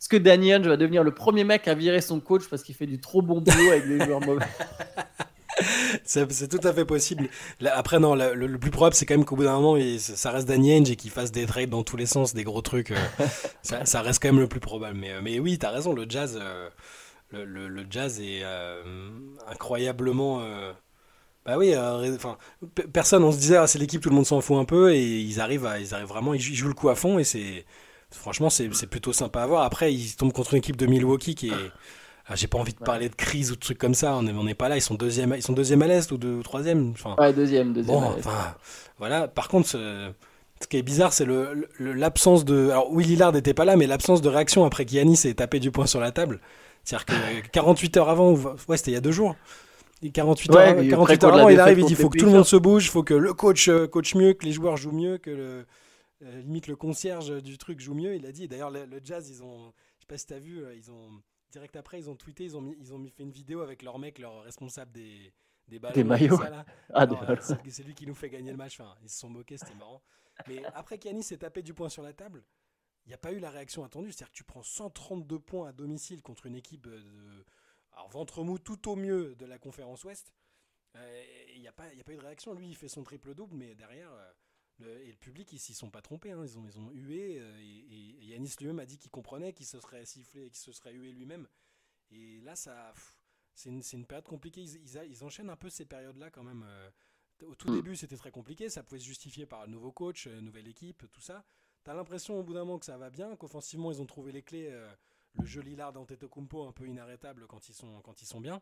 [0.00, 2.86] Est-ce que Daniel va devenir le premier mec à virer son coach parce qu'il fait
[2.86, 4.46] du trop bon boulot avec des joueurs mauvais?
[6.04, 7.28] C'est tout à fait possible.
[7.66, 10.90] après, non, le, plus probable, c'est quand même qu'au bout d'un moment, ça reste Daniel
[10.90, 12.92] et qu'il fasse des trades dans tous les sens, des gros trucs.
[12.92, 12.96] Euh,
[13.62, 14.98] ça, reste quand même le plus probable.
[14.98, 16.70] Mais, euh, mais oui, tu as raison, le jazz, euh,
[17.32, 18.42] le, jazz est
[19.48, 20.42] incroyablement
[21.46, 22.16] bah oui, euh,
[22.92, 25.20] personne, on se disait, ah, c'est l'équipe, tout le monde s'en fout un peu, et
[25.20, 27.64] ils arrivent, à, ils arrivent vraiment, ils jouent le coup à fond, et c'est,
[28.10, 29.62] franchement, c'est plutôt sympa à voir.
[29.62, 31.70] Après, ils tombent contre une équipe de Milwaukee qui est,
[32.28, 34.54] ah, j'ai pas envie de parler de crise ou de trucs comme ça, on n'est
[34.54, 36.90] pas là, ils sont deuxième, ils sont deuxième à l'est ou, ou troisième.
[36.92, 37.98] Enfin, ouais, deuxième, deuxième.
[37.98, 38.54] Bon, enfin,
[38.98, 39.26] voilà.
[39.26, 40.12] Par contre, ce,
[40.68, 41.26] qui est bizarre, c'est
[41.78, 45.34] l'absence de, alors oui, Lillard n'était pas là, mais l'absence de réaction après qu'Yanis ait
[45.34, 46.40] tapé du poing sur la table.
[46.84, 49.34] C'est-à-dire que 48 heures avant, ouais, c'était il y a deux jours.
[50.08, 52.46] 48 heures, 48 heures avant, il arrive, il dit il faut que tout le monde
[52.46, 55.18] se bouge, il faut que le coach euh, coach mieux, que les joueurs jouent mieux,
[55.18, 55.66] que le,
[56.22, 58.14] euh, limite le concierge du truc joue mieux.
[58.14, 58.48] Il a dit.
[58.48, 61.10] D'ailleurs, le, Jazz, ils ont, je sais pas si t'as vu, euh, ils ont
[61.52, 63.98] direct après, ils ont tweeté, ils ont mis, ils ont fait une vidéo avec leur
[63.98, 65.32] mec, leur responsable des
[65.70, 66.40] des, ballons, des maillots.
[66.92, 67.06] Ah,
[67.40, 68.80] c'est lui qui nous fait gagner le match.
[68.80, 70.02] Enfin, ils se sont moqués, c'était marrant.
[70.48, 72.42] Mais après qu'Yanis s'est tapé du poing sur la table,
[73.06, 74.10] il n'y a pas eu la réaction attendue.
[74.12, 77.44] C'est-à-dire que tu prends 132 points à domicile contre une équipe de
[77.92, 80.32] alors, ventre mou tout au mieux de la conférence Ouest.
[80.96, 81.24] Euh,
[81.54, 82.54] il n'y a, pas, a pas eu de réaction.
[82.54, 84.32] Lui, il fait son triple-double, mais derrière, euh,
[84.78, 86.32] le, et le public, ils s'y sont pas trompés.
[86.32, 86.44] Hein.
[86.44, 87.38] Ils, ont, ils ont hué.
[87.40, 90.92] Euh, et, Yanis lui-même a dit qu'il comprenait, qu'il se serait sifflé, qu'il se serait
[90.92, 91.48] hué lui-même.
[92.10, 92.92] Et là, ça,
[93.54, 94.62] c'est une, une, période compliquée.
[94.62, 96.64] Ils, ils, enchaînent un peu ces périodes-là quand même.
[97.42, 97.74] Au tout mm.
[97.74, 98.68] début, c'était très compliqué.
[98.68, 101.44] Ça pouvait se justifier par un nouveau coach, nouvelle équipe, tout ça.
[101.84, 104.42] T'as l'impression au bout d'un moment que ça va bien, qu'offensivement, ils ont trouvé les
[104.42, 104.70] clés
[105.34, 108.60] le jeu Lillard d'Antetokounmpo un peu inarrêtable quand ils sont, quand ils sont bien.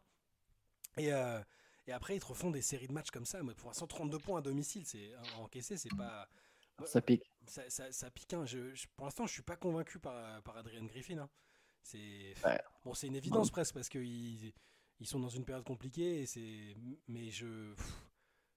[0.97, 1.41] Et, euh,
[1.87, 3.41] et après, ils te refont des séries de matchs comme ça.
[3.57, 6.29] Pour 132 points à domicile, c'est encaissé, c'est pas.
[6.85, 7.31] Ça pique.
[7.47, 8.35] Ça, ça, pique.
[8.35, 8.45] Hein.
[8.45, 11.19] Je, pour l'instant, je suis pas convaincu par, par Adrian Griffin.
[11.19, 11.31] Hein.
[11.83, 12.35] C'est
[12.85, 14.53] bon, c'est une évidence presque parce qu'ils
[15.01, 16.21] ils sont dans une période compliquée.
[16.21, 16.77] Et c'est,
[17.09, 17.75] mais je,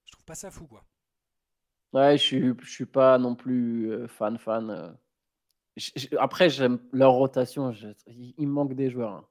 [0.04, 0.84] je trouve pas ça fou, quoi.
[1.92, 4.98] Ouais, je suis, je suis pas non plus euh, fan fan.
[5.78, 7.72] Euh, après, j'aime leur rotation.
[8.06, 9.12] il manque des joueurs.
[9.12, 9.26] Hein.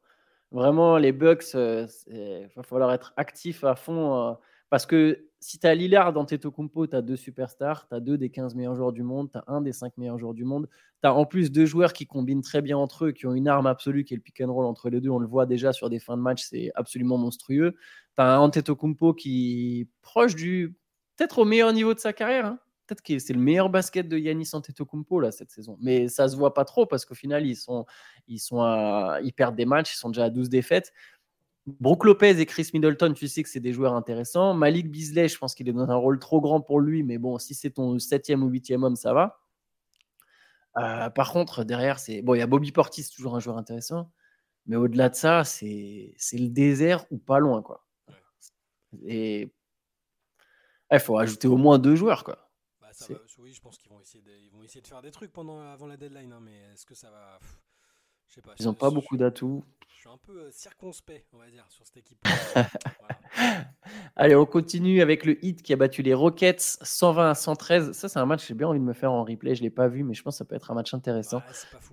[0.52, 4.16] Vraiment, les Bucks, euh, il va falloir être actif à fond.
[4.16, 4.34] Euh,
[4.70, 8.18] parce que si tu as Lillard dans Tetokumpo, tu as deux superstars, tu as deux
[8.18, 10.68] des 15 meilleurs joueurs du monde, tu as un des 5 meilleurs joueurs du monde.
[11.02, 13.48] Tu as en plus deux joueurs qui combinent très bien entre eux, qui ont une
[13.48, 15.10] arme absolue qui est le pick and roll entre les deux.
[15.10, 17.76] On le voit déjà sur des fins de match, c'est absolument monstrueux.
[18.18, 20.76] Tu as un Antetokounmpo qui est proche du.
[21.18, 22.46] peut-être au meilleur niveau de sa carrière.
[22.46, 22.60] Hein
[22.92, 25.78] peut-être que c'est le meilleur basket de Yanis Antetokounmpo là cette saison.
[25.82, 27.86] Mais ça se voit pas trop parce qu'au final, ils sont,
[28.28, 28.62] ils sont,
[29.24, 30.92] ils perdent des matchs, ils sont déjà à 12 défaites.
[31.68, 34.54] Brook Lopez et Chris Middleton, tu sais que c'est des joueurs intéressants.
[34.54, 37.38] Malik Beasley, je pense qu'il est dans un rôle trop grand pour lui, mais bon,
[37.38, 39.40] si c'est ton septième ou huitième homme, ça va.
[40.78, 44.12] Euh, par contre, derrière, c'est bon, il y a Bobby Portis, toujours un joueur intéressant,
[44.66, 47.86] mais au-delà de ça, c'est le désert ou pas loin, quoi.
[49.06, 49.54] Et
[50.92, 52.41] il faut ajouter au moins deux joueurs, quoi.
[53.38, 55.88] Oui, je pense qu'ils vont essayer de, vont essayer de faire des trucs pendant avant
[55.88, 57.40] la deadline, hein, mais est-ce que ça va
[58.60, 59.64] ils n'ont pas beaucoup d'atouts.
[59.88, 62.18] Je suis un peu euh, circonspect, on va dire, sur cette équipe.
[64.16, 67.92] Allez, on continue avec le hit qui a battu les Rockets 120 à 113.
[67.92, 69.54] Ça, c'est un match que j'ai bien envie de me faire en replay.
[69.54, 71.44] Je ne l'ai pas vu, mais je pense que ça peut être un match intéressant.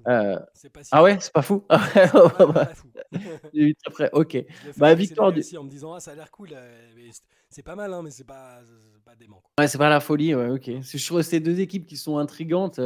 [0.07, 0.39] Euh,
[0.91, 1.65] ah ouais, c'est pas fou?
[3.53, 4.11] J'ai très près.
[4.13, 4.39] Ok.
[4.79, 5.43] Bah, victoire du.
[5.57, 6.51] En me disant, ah, ça a l'air cool.
[6.53, 7.11] Euh,
[7.51, 8.61] c'est pas mal, hein, mais c'est pas,
[9.05, 9.43] pas dément.
[9.59, 10.35] Ouais, c'est pas la folie.
[10.35, 10.71] Ouais, ok.
[10.81, 12.81] Je trouve ces deux équipes qui sont intrigantes.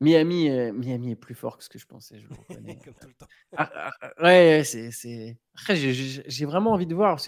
[0.00, 2.78] Miami, euh, Miami est plus fort que ce que je pensais, je le reconnais.
[2.84, 3.26] Comme tout le temps.
[3.56, 5.38] Ah, ah, ah, ouais, c'est.
[5.54, 7.20] Après, j'ai vraiment envie de voir.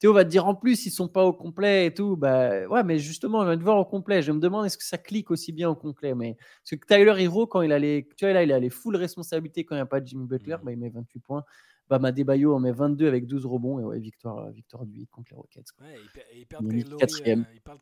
[0.00, 2.16] Théo va te dire en plus, ils sont pas au complet et tout.
[2.16, 4.22] Bah ouais, mais justement, je vais te voir au complet.
[4.22, 6.14] Je me demande est-ce que ça clique aussi bien au complet.
[6.14, 8.96] Mais parce que Tyler Hero, quand il allait, tu vois, là, il a les full
[8.96, 10.64] responsabilités quand il n'y a pas de Jimmy Butler, mmh.
[10.64, 11.44] bah, il met 28 points.
[11.90, 15.32] Bah, Bayo en met 22 avec 12 rebonds et ouais, victoire, victoire du 8 contre
[15.32, 15.64] les Rockets.
[15.80, 15.96] Ouais,
[16.34, 16.66] il, perd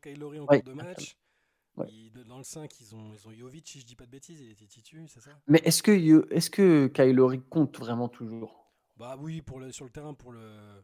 [0.01, 1.15] Kyle Lowry, en cours de match
[1.77, 4.51] dans le 5, ils ont, ils ont Jovic, si je dis pas de bêtises, il
[4.51, 5.31] était titu, c'est ça?
[5.47, 8.71] Mais est-ce que, est-ce que Kylori compte vraiment toujours?
[8.97, 10.83] Bah oui, pour le, sur le terrain, pour le,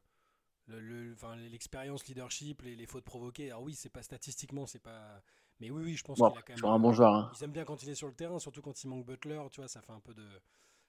[1.49, 3.51] l'expérience leadership, les, les, fautes provoquées.
[3.51, 5.21] Alors oui, c'est pas statistiquement, c'est pas.
[5.59, 6.65] Mais oui, oui, je pense qu'il a quand même.
[6.65, 7.13] un bon joueur.
[7.13, 7.31] Hein.
[7.37, 9.41] Ils aiment bien quand il est sur le terrain, surtout quand il manque Butler.
[9.51, 10.27] Tu vois, ça fait un peu de,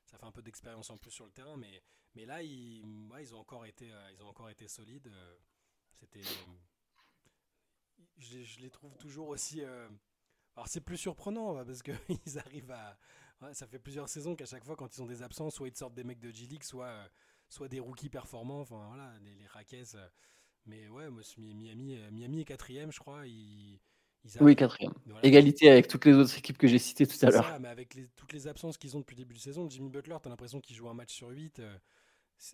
[0.05, 1.57] ça fait un peu d'expérience en plus sur le terrain.
[1.57, 1.83] Mais,
[2.15, 2.85] mais là, ils,
[3.21, 5.09] ils ont encore été, euh, ils ont encore été solides.
[5.09, 5.37] Euh,
[5.95, 6.23] c'était,
[8.19, 9.63] je, les trouve toujours aussi.
[9.63, 9.89] Euh,
[10.57, 11.95] alors c'est plus surprenant parce qu'ils
[12.39, 12.99] arrivent à.
[13.53, 15.95] ça fait plusieurs saisons qu'à chaque fois, quand ils ont des absences, soit ils sortent
[15.95, 17.07] des mecs de G-League, soit, euh,
[17.49, 18.61] soit des rookies performants.
[18.61, 20.09] Enfin voilà, les, les euh.
[20.67, 23.27] mais ouais, moi, Miami, Miami est quatrième, je crois.
[23.27, 23.79] Ils,
[24.41, 24.93] oui, quatrième.
[25.23, 27.61] Égalité avec toutes les autres équipes que j'ai citées tout à l'heure.
[27.61, 30.27] Mais avec toutes les absences qu'ils ont depuis le début de saison, Jimmy Butler, tu
[30.27, 31.61] as l'impression qu'il joue un match sur 8.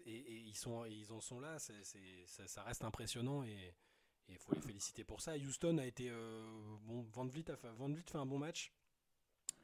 [0.05, 1.59] et, ils, sont, ils en sont là.
[1.59, 1.73] ça,
[2.47, 3.43] ça, reste impressionnant.
[3.45, 3.75] Et,
[4.29, 5.37] il faut les féliciter pour ça.
[5.37, 6.09] Houston a été.
[6.11, 6.45] Euh,
[6.83, 7.69] bon, Van Vliet, a fait,
[8.07, 8.73] fait un bon match.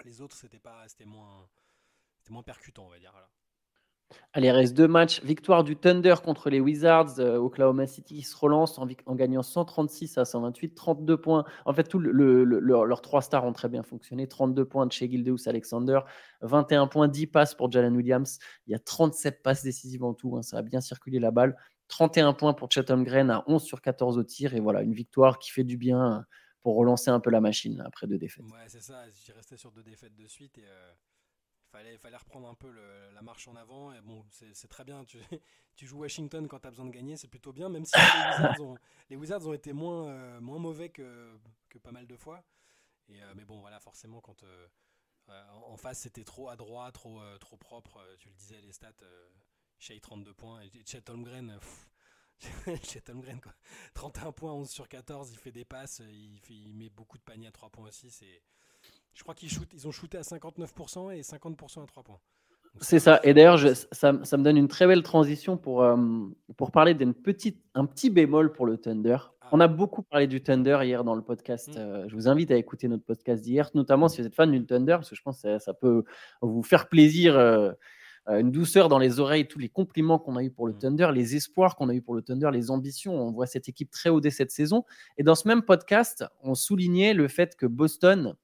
[0.05, 1.49] Les autres, c'était pas, c'était moins,
[2.19, 3.13] c'était moins percutant, on va dire.
[4.33, 5.23] Allez, reste deux matchs.
[5.23, 7.19] Victoire du Thunder contre les Wizards.
[7.19, 11.45] Euh, Oklahoma City se relance en, gagnant 136 à 128, 32 points.
[11.67, 14.27] En fait, tout le, leurs trois stars ont très bien fonctionné.
[14.27, 16.01] 32 points de chez Gildeus Alexander,
[16.41, 18.39] 21 points, 10 passes pour Jalen Williams.
[18.67, 20.37] Il y a 37 passes décisives en tout.
[20.37, 20.43] Hein.
[20.43, 21.57] ça a bien circulé la balle.
[21.89, 24.55] 31 points pour Chatham Green à 11 sur 14 au tir.
[24.55, 26.25] Et voilà, une victoire qui fait du bien
[26.61, 28.45] pour relancer un peu la machine après deux défaites.
[28.45, 29.09] Ouais, c'est ça.
[29.11, 30.93] J'y restais sur deux défaites de suite et euh,
[31.71, 32.71] fallait, reprendre un peu
[33.13, 33.93] la marche en avant.
[34.31, 35.05] C'est très bien.
[35.05, 35.19] Tu,
[35.87, 37.97] joues Washington quand tu as besoin de gagner, c'est plutôt bien, même si
[39.11, 41.39] les Wizards ont, été moins, euh, mauvais que,
[41.83, 42.45] pas mal de fois.
[43.11, 44.45] Euh, mais bon, voilà, forcément, quand
[45.65, 48.93] en face c'était trop adroit, trop, trop propre, tu le disais, les stats.
[49.79, 51.59] Shea 32 points et Chet Holmgren,
[52.83, 53.53] Chet Holmgren quoi.
[53.95, 57.23] 31 points, 11 sur 14, il fait des passes, il, fait, il met beaucoup de
[57.23, 58.11] paniers à 3 points aussi.
[58.11, 58.43] C'est...
[59.15, 62.21] Je crois qu'ils shoot, ils ont shooté à 59% et 50% à 3 points.
[62.81, 63.21] C'est ça.
[63.25, 65.97] Et d'ailleurs, ça, ça, me donne une très belle transition pour, euh,
[66.57, 69.17] pour parler d'un petit, un petit bémol pour le Thunder.
[69.41, 69.49] Ah.
[69.53, 71.69] On a beaucoup parlé du Thunder hier dans le podcast.
[71.69, 71.79] Mm.
[71.79, 74.65] Euh, je vous invite à écouter notre podcast d'hier, notamment si vous êtes fan du
[74.65, 76.05] Thunder, parce que je pense que ça, peut
[76.43, 77.37] vous faire plaisir.
[77.37, 77.75] Euh, euh,
[78.29, 80.79] une douceur dans les oreilles, tous les compliments qu'on a eu pour le mm.
[80.79, 83.15] Thunder, les espoirs qu'on a eu pour le Thunder, les ambitions.
[83.15, 84.85] On voit cette équipe très haut dès cette saison.
[85.17, 88.35] Et dans ce même podcast, on soulignait le fait que Boston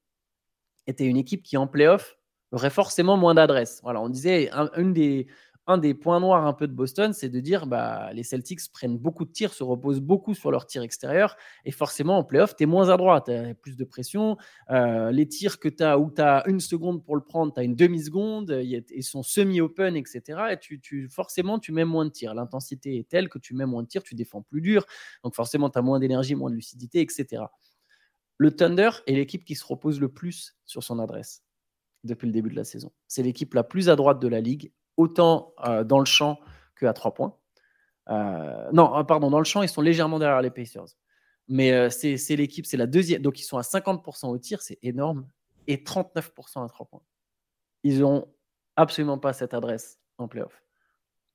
[0.87, 2.19] était une équipe qui en playoff
[2.53, 3.81] aurait forcément moins d'adresse.
[3.83, 5.27] Voilà, on disait une des,
[5.67, 8.99] un des points noirs un peu de Boston, c'est de dire bah, les Celtics prennent
[8.99, 12.65] beaucoup de tirs, se reposent beaucoup sur leurs tirs extérieurs, et forcément en playoff, tu
[12.65, 14.37] es moins à droite, tu as plus de pression.
[14.71, 17.61] Euh, les tirs que tu as où tu as une seconde pour le prendre, tu
[17.61, 20.23] as une demi-seconde, ils sont semi-open, etc.
[20.53, 22.35] Et tu, tu, forcément, tu mets moins de tirs.
[22.35, 24.85] L'intensité est telle que tu mets moins de tirs, tu défends plus dur,
[25.23, 27.45] donc forcément, tu as moins d'énergie, moins de lucidité, etc.
[28.37, 31.43] Le Thunder est l'équipe qui se repose le plus sur son adresse
[32.03, 32.93] depuis le début de la saison.
[33.07, 36.41] C'est l'équipe la plus à droite de la ligue autant euh, dans le champ
[36.79, 37.37] qu'à trois points.
[38.11, 40.97] Euh, non, euh, pardon, dans le champ, ils sont légèrement derrière les Pacers.
[41.49, 43.21] Mais c'est l'équipe, c'est la deuxième.
[43.21, 45.29] Donc, ils sont à 50% au tir, c'est énorme.
[45.67, 47.03] Et 39% à trois points.
[47.83, 48.27] Ils n'ont
[48.77, 50.63] absolument pas cette adresse en playoff.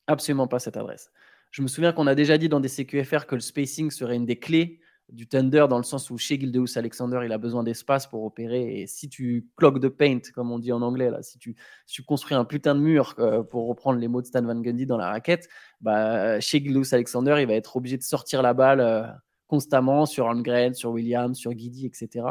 [0.08, 1.12] Absolument pas cette adresse.
[1.52, 4.26] Je me souviens qu'on a déjà dit dans des CQFR que le spacing serait une
[4.26, 4.80] des clés
[5.12, 8.82] du Thunder dans le sens où chez Gildeus Alexander, il a besoin d'espace pour opérer.
[8.82, 11.56] Et si tu cloques de paint, comme on dit en anglais, là, si tu,
[11.88, 14.86] tu construis un putain de mur, euh, pour reprendre les mots de Stan Van Gundy
[14.86, 15.50] dans la raquette,
[15.82, 19.04] bah, chez Gildeus Alexander, il va être obligé de sortir la balle euh,
[19.48, 22.26] constamment sur Holmgren, sur Williams, sur Guidi, etc.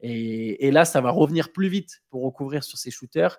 [0.00, 3.38] Et, et, là, ça va revenir plus vite pour recouvrir sur ses shooters.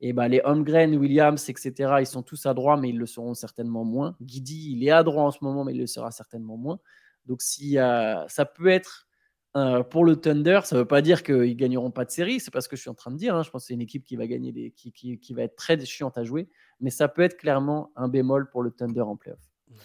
[0.00, 3.34] Et bah, les Holmgren, Williams, etc., ils sont tous à droit, mais ils le seront
[3.34, 4.16] certainement moins.
[4.20, 6.78] Guidi, il est à droit en ce moment, mais il le sera certainement moins.
[7.26, 9.08] Donc, si, euh, ça peut être
[9.56, 12.50] euh, pour le Thunder, ça ne veut pas dire qu'ils gagneront pas de série, c'est
[12.50, 13.36] pas ce que je suis en train de dire.
[13.36, 13.44] Hein.
[13.44, 15.54] Je pense que c'est une équipe qui va gagner des, qui, qui, qui, va être
[15.54, 16.48] très chiante à jouer,
[16.80, 19.38] mais ça peut être clairement un bémol pour le Thunder en playoff.
[19.70, 19.76] Ouais.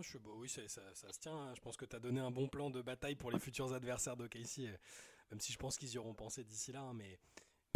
[0.00, 1.36] Je, oui, ça, ça, ça, se tient.
[1.36, 1.52] Hein.
[1.54, 4.16] Je pense que tu as donné un bon plan de bataille pour les futurs adversaires
[4.16, 4.76] d'OKC, euh,
[5.30, 6.80] même si je pense qu'ils y auront pensé d'ici là.
[6.80, 7.18] Hein, mais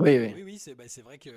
[0.01, 1.31] oui, oui, oui, oui c'est bah, vrai que.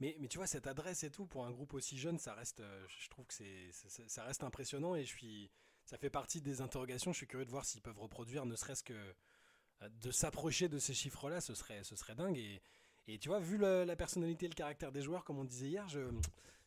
[0.00, 2.62] Mais, mais tu vois, cette adresse et tout, pour un groupe aussi jeune, ça reste,
[2.88, 3.70] je trouve que c'est
[4.08, 5.50] ça reste impressionnant et je suis
[5.92, 7.12] ça fait partie des interrogations.
[7.12, 10.78] Je suis curieux de voir s'ils peuvent reproduire, ne serait-ce que euh, de s'approcher de
[10.78, 12.38] ces chiffres-là, ce serait, ce serait dingue.
[12.38, 15.86] Et, tu vois, vu la personnalité et le caractère des joueurs, comme on disait hier,
[15.90, 16.00] je,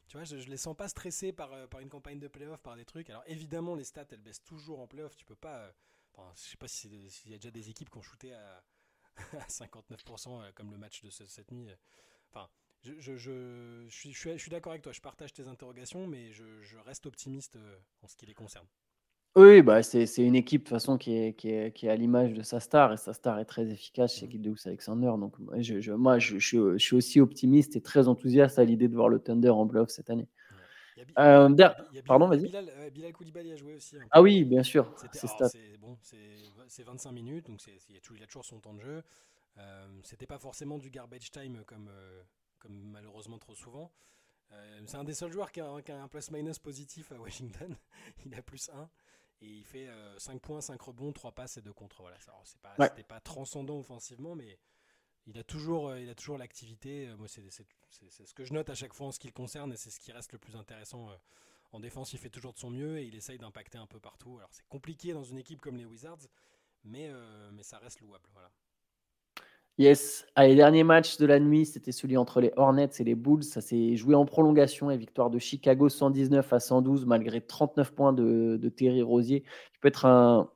[0.07, 2.61] tu vois, je, je les sens pas stressés par, euh, par une campagne de playoff,
[2.61, 3.09] par des trucs.
[3.09, 5.15] Alors évidemment, les stats, elles baissent toujours en playoff.
[5.15, 5.57] Tu peux pas.
[5.57, 5.71] Euh,
[6.13, 8.63] enfin, je sais pas s'il y a déjà des équipes qui ont shooté à,
[9.39, 11.67] à 59% comme le match de cette nuit.
[12.29, 12.47] Enfin,
[12.83, 14.91] je suis d'accord avec toi.
[14.91, 17.57] Je partage tes interrogations, mais je, reste optimiste
[18.03, 18.67] en ce qui les concerne.
[19.35, 22.33] Oui, bah c'est une équipe de façon qui est, qui est, qui est à l'image
[22.33, 25.11] de sa star et sa star est très efficace chez Guideus Alexander.
[25.19, 28.95] Donc je, je moi je, je, suis aussi optimiste et très enthousiaste à l'idée de
[28.95, 30.29] voir le Thunder en playoff cette année.
[31.19, 31.49] Euh,
[32.07, 32.43] pardon, vas-y.
[32.43, 33.97] Bilal, euh, Bilal, Koulibaly a joué aussi.
[33.97, 34.05] Hein.
[34.11, 34.93] Ah oui, bien sûr.
[35.11, 35.97] C'est bon,
[36.85, 39.03] 25 minutes, donc il a, a, toujours son temps de jeu.
[39.57, 42.23] Euh, C'était pas forcément du garbage time comme, euh,
[42.59, 43.91] comme malheureusement trop souvent.
[44.51, 47.75] Euh, c'est un des seuls joueurs qui a, qui a un plus-minus positif à Washington.
[48.25, 48.89] il a plus 1.
[49.41, 52.01] Et il fait 5 euh, points, 5 rebonds, 3 passes et 2 contre.
[52.01, 53.03] Voilà, c'est pas, ouais.
[53.03, 54.57] pas transcendant offensivement, mais
[55.27, 57.07] il a toujours, euh, il a toujours l'activité.
[57.07, 59.73] Euh, moi, c'est ce que je note à chaque fois en ce qui le concerne,
[59.73, 61.09] et c'est ce qui reste le plus intéressant.
[61.71, 64.37] En défense, il fait toujours de son mieux et il essaye d'impacter un peu partout.
[64.37, 66.27] Alors, c'est compliqué dans une équipe comme les Wizards,
[66.83, 67.11] mais,
[67.51, 68.29] mais ça reste louable.
[68.31, 68.49] Voilà.
[69.77, 70.25] Yes.
[70.35, 73.43] Allez, dernier match de la nuit, c'était celui entre les Hornets et les Bulls.
[73.43, 78.13] Ça s'est joué en prolongation et victoire de Chicago 119 à 112 malgré 39 points
[78.13, 80.49] de, Terry Rosier, qui peut être un,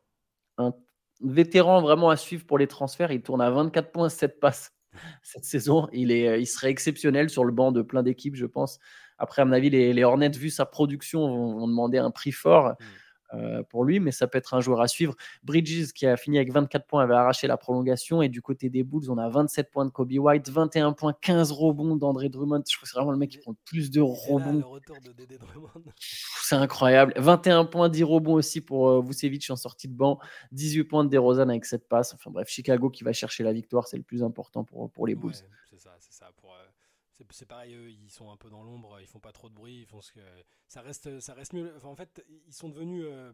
[1.22, 3.12] vétéran vraiment à suivre pour les transferts.
[3.12, 4.72] Il tourne à 24 points, 7 passes
[5.22, 5.90] cette saison.
[5.92, 8.80] Il, est, il serait exceptionnel sur le banc de plein d'équipes, je pense.
[9.18, 12.70] Après, à mon avis, les, Hornets, vu sa production, vont, vont demander un prix fort.
[12.70, 12.86] Mmh.
[13.34, 15.16] Euh, pour lui, mais ça peut être un joueur à suivre.
[15.44, 18.22] Bridges, qui a fini avec 24 points, avait arraché la prolongation.
[18.22, 21.52] Et du côté des Bulls, on a 27 points de Kobe White, 21 points, 15
[21.52, 22.64] rebonds d'André Drummond.
[22.68, 24.64] Je crois que c'est vraiment le mec qui prend le plus de rebonds.
[26.42, 27.14] C'est incroyable.
[27.18, 30.20] 21 points, 10 rebonds aussi pour euh, Vucevic en sortie de banc.
[30.52, 32.14] 18 points de DeRozan avec cette passe.
[32.14, 35.16] Enfin bref, Chicago qui va chercher la victoire, c'est le plus important pour, pour les
[35.16, 35.32] Bulls.
[35.32, 36.32] Ouais, c'est ça, c'est ça.
[36.42, 36.66] Pour, euh,
[37.32, 39.82] c'est pareil, eux, ils sont un peu dans l'ombre, ils font pas trop de bruit,
[39.82, 40.20] ils font ce que
[40.68, 41.74] ça reste, ça reste mieux.
[41.78, 43.34] Enfin, en fait, ils sont devenus euh,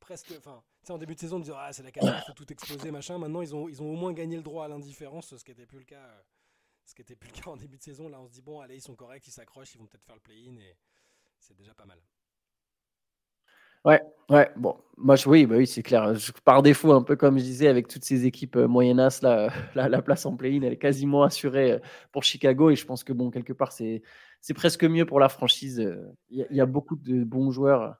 [0.00, 2.90] presque, enfin, en début de saison, ils disaient ah c'est la catastrophe, faut tout exploser,
[2.90, 3.18] machin.
[3.18, 5.66] Maintenant, ils ont, ils ont au moins gagné le droit à l'indifférence, ce qui n'était
[5.66, 6.22] plus le cas, euh,
[6.84, 8.08] ce qui était plus le cas en début de saison.
[8.08, 10.16] Là, on se dit bon, allez, ils sont corrects, ils s'accrochent, ils vont peut-être faire
[10.16, 10.76] le play-in et
[11.38, 12.00] c'est déjà pas mal.
[13.84, 16.14] Ouais, ouais, bon, moi, je, oui, bah oui, c'est clair.
[16.14, 19.50] Je, par défaut, un peu comme je disais, avec toutes ces équipes euh, moyennas, là,
[19.74, 21.78] la, la, place en play-in, elle est quasiment assurée euh,
[22.12, 22.70] pour Chicago.
[22.70, 24.02] Et je pense que, bon, quelque part, c'est,
[24.54, 25.80] presque mieux pour la franchise.
[25.80, 27.96] Euh, il y, y, a beaucoup de bons joueurs.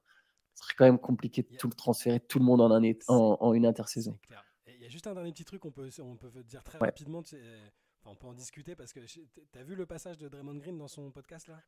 [0.55, 3.39] Ce serait quand même compliqué de tout le transférer, tout le monde en, un, en,
[3.41, 4.19] en une intersaison.
[4.67, 6.89] Il y a juste un dernier petit truc, on peut, on peut dire très ouais.
[6.89, 7.19] rapidement.
[7.21, 10.77] Enfin, on peut en discuter parce que tu as vu le passage de Draymond Green
[10.77, 11.61] dans son podcast là?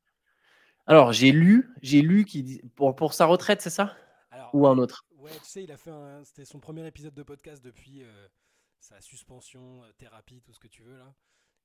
[0.87, 3.97] Alors, j'ai lu, j'ai lu qui pour, pour sa retraite, c'est ça?
[4.31, 5.07] Alors, Ou un autre?
[5.17, 5.91] Ouais, tu sais, il a fait
[6.25, 8.29] c'était son premier épisode de podcast depuis euh,
[8.81, 11.15] sa suspension, euh, thérapie, tout ce que tu veux là.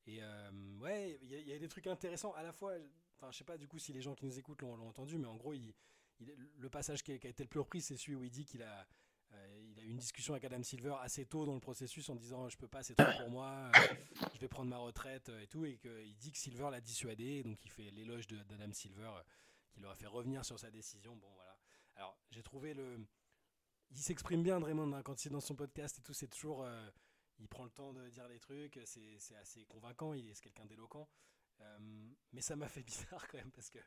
[0.06, 2.72] Et euh, ouais, il y, y, a des trucs intéressants à la fois.
[3.18, 5.28] Enfin, je sais pas du coup si les gens qui nous écoutent l'ont entendu, mais
[5.28, 5.74] en gros, il,
[6.22, 8.32] il, le passage qui a, qui a, été le plus repris, c'est celui où il
[8.32, 8.88] dit qu'il a
[9.70, 12.50] il a eu une discussion avec Adam Silver assez tôt dans le processus en disant
[12.50, 13.96] je peux pas, c'est trop pour moi, euh,
[14.34, 17.44] je vais prendre ma retraite euh, et tout, et qu'il dit que Silver l'a dissuadé,
[17.44, 19.12] donc il fait l'éloge d'Adam Silver
[19.72, 21.16] qui leur a fait revenir sur sa décision.
[21.16, 21.58] Bon voilà.
[21.96, 23.06] Alors j'ai trouvé le,
[23.92, 26.68] il s'exprime bien Draymond hein, quand il est dans son podcast et tout, c'est toujours,
[27.40, 31.08] il prend le temps de dire des trucs, c'est assez convaincant, il est quelqu'un d'éloquent.
[32.32, 33.80] mais ça m'a fait bizarre quand même parce que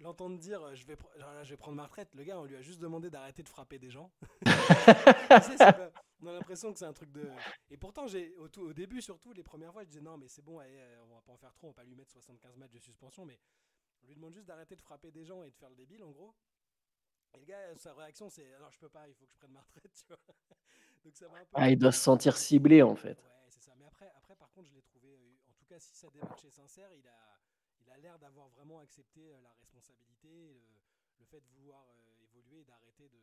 [0.00, 0.96] l'entendre dire je vais,
[1.42, 3.78] je vais prendre ma retraite, le gars, on lui a juste demandé d'arrêter de frapper
[3.78, 4.10] des gens.
[4.42, 7.30] pas, on a l'impression que c'est un truc de.
[7.70, 10.42] Et pourtant, j'ai au, au, début, surtout, les premières fois, je disais non, mais c'est
[10.42, 12.56] bon, allez, euh, on va pas en faire trop, on va pas lui mettre 75
[12.56, 13.38] matchs de suspension, mais
[14.02, 16.10] on lui demande juste d'arrêter de frapper des gens et de faire le débile, en
[16.10, 16.34] gros.
[17.34, 19.52] Et le gars, sa réaction, c'est alors je peux pas, il faut que je prenne
[19.52, 20.18] ma retraite, tu vois.
[21.04, 21.46] Donc ça un peu.
[21.54, 23.18] Ah, il doit se sentir ciblé en fait.
[23.18, 23.72] Ouais, c'est ça.
[23.78, 26.50] Mais après, après, par contre, je l'ai trouvé, en tout cas, si sa démarche est
[26.50, 27.38] sincère, il a,
[27.88, 30.52] il a l'air d'avoir vraiment accepté la responsabilité,
[31.18, 31.86] le, fait de vouloir
[32.20, 33.18] évoluer et d'arrêter de,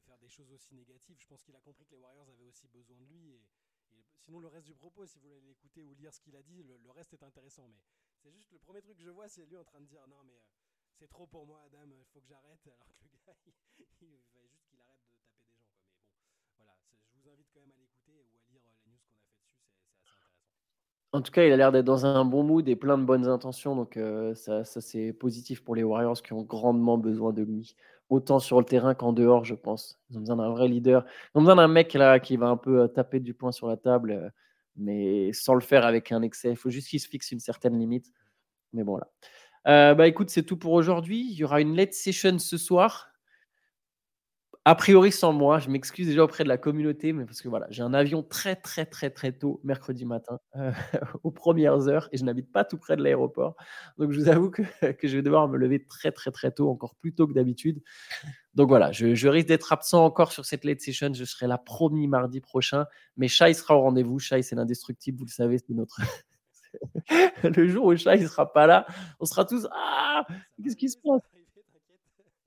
[0.00, 1.18] faire des choses aussi négatives.
[1.20, 3.34] Je pense qu'il a compris que les Warriors avaient aussi besoin de lui.
[3.34, 3.42] Et,
[4.20, 6.62] sinon, le reste du propos, si vous voulez l'écouter ou lire ce qu'il a dit,
[6.62, 7.68] le, reste est intéressant.
[7.68, 7.78] Mais
[8.16, 10.22] c'est juste le premier truc que je vois, c'est lui en train de dire non,
[10.24, 10.40] mais
[10.94, 12.66] c'est trop pour moi, Adam, il faut que j'arrête.
[12.70, 13.52] Alors que le gars, il,
[14.00, 15.68] il, fallait juste qu'il arrête de taper des gens.
[15.76, 16.76] Mais bon, voilà,
[17.12, 19.20] je vous invite quand même à l'écouter ou à lire euh, les news qu'on a
[19.20, 20.97] fait dessus, c'est assez intéressant.
[21.12, 23.26] En tout cas, il a l'air d'être dans un bon mood et plein de bonnes
[23.28, 27.42] intentions, donc euh, ça, ça c'est positif pour les Warriors qui ont grandement besoin de
[27.42, 27.76] lui,
[28.10, 29.98] autant sur le terrain qu'en dehors, je pense.
[30.10, 32.58] Ils ont besoin d'un vrai leader, ils ont besoin d'un mec là qui va un
[32.58, 34.32] peu euh, taper du poing sur la table,
[34.76, 36.50] mais sans le faire avec un excès.
[36.50, 38.12] Il faut juste qu'il se fixe une certaine limite.
[38.74, 39.08] Mais bon, là.
[39.68, 41.28] Euh, bah écoute, c'est tout pour aujourd'hui.
[41.30, 43.07] Il y aura une late session ce soir.
[44.64, 47.66] A priori sans moi, je m'excuse déjà auprès de la communauté, mais parce que voilà,
[47.70, 50.72] j'ai un avion très très très très tôt mercredi matin euh,
[51.22, 53.56] aux premières heures et je n'habite pas tout près de l'aéroport.
[53.96, 54.62] Donc je vous avoue que,
[55.02, 57.82] je vais devoir me lever très très très tôt, encore plus tôt que d'habitude.
[58.54, 61.14] Donc voilà, je, risque d'être absent encore sur cette late session.
[61.14, 64.18] Je serai là promis mardi prochain, mais Shai sera au rendez-vous.
[64.18, 66.00] Shai, c'est l'indestructible, vous le savez, c'est notre
[67.42, 68.86] le jour où Chat il sera pas là,
[69.20, 70.26] on sera tous ah
[70.62, 71.22] qu'est-ce qui se passe?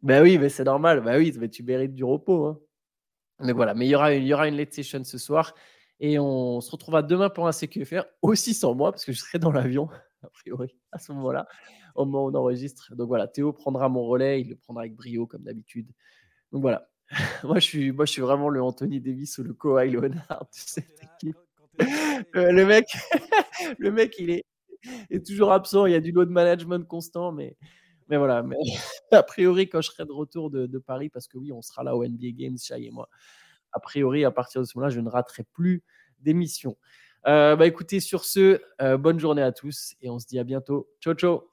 [0.03, 1.01] Ben oui, mais c'est normal.
[1.01, 2.45] Ben oui, mais tu mérites du repos.
[2.45, 2.59] Hein.
[3.39, 5.53] Mais voilà, mais il y aura il y aura une late session ce soir
[5.99, 9.39] et on se retrouvera demain pour un CQFR aussi sans moi parce que je serai
[9.39, 9.89] dans l'avion
[10.23, 11.47] a priori à ce moment-là
[11.95, 12.95] au moment où on enregistre.
[12.95, 15.89] Donc voilà, Théo prendra mon relais, il le prendra avec brio comme d'habitude.
[16.51, 16.87] Donc voilà.
[17.43, 20.47] moi je suis moi je suis vraiment le Anthony Davis ou le Kawhi Leonard de
[20.51, 21.37] cette équipe.
[22.35, 22.85] Euh, le mec,
[23.79, 24.45] le mec, il est,
[25.09, 25.85] est, toujours absent.
[25.85, 27.57] Il y a du load management constant, mais,
[28.11, 28.43] mais voilà.
[28.43, 28.57] Mais
[29.11, 31.95] a priori, quand je serai de retour de, Paris, parce que oui, on sera là
[31.95, 33.09] au NBA Games, Chai et moi.
[33.71, 35.81] A priori, à partir de ce moment-là, je ne raterai plus
[36.19, 36.77] d'émission.
[37.27, 40.43] Euh, bah écoutez, sur ce, euh, bonne journée à tous et on se dit à
[40.43, 40.89] bientôt.
[40.99, 41.50] Ciao, ciao.